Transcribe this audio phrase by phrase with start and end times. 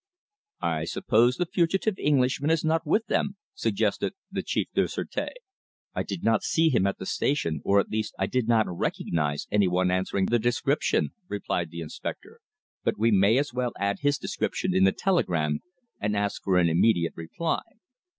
[0.63, 5.27] "I suppose the fugitive Englishman is not with them?" suggested the Chef du Sureté.
[5.93, 9.45] "I did not see him at the station or, at least, I did not recognise
[9.51, 12.39] anyone answering to the description," replied the inspector;
[12.83, 15.59] "but we may as well add his description in the telegram
[15.99, 17.61] and ask for an immediate reply."